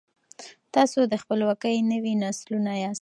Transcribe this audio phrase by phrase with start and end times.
[0.75, 2.99] تاسو د خپلواکۍ نوي نسلونه یاست.